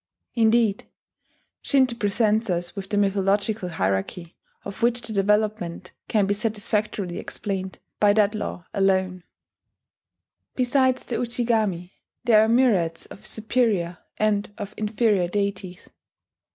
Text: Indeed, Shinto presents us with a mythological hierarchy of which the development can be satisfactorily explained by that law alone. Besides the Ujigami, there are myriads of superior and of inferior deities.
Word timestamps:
Indeed, 0.33 0.87
Shinto 1.61 1.95
presents 1.95 2.49
us 2.49 2.75
with 2.75 2.91
a 2.91 2.97
mythological 2.97 3.69
hierarchy 3.69 4.35
of 4.65 4.81
which 4.81 5.01
the 5.03 5.13
development 5.13 5.91
can 6.07 6.25
be 6.25 6.33
satisfactorily 6.33 7.19
explained 7.19 7.77
by 7.99 8.13
that 8.13 8.33
law 8.33 8.65
alone. 8.73 9.21
Besides 10.55 11.05
the 11.05 11.17
Ujigami, 11.17 11.91
there 12.23 12.41
are 12.43 12.49
myriads 12.49 13.05
of 13.05 13.27
superior 13.27 13.99
and 14.17 14.51
of 14.57 14.73
inferior 14.75 15.27
deities. 15.27 15.91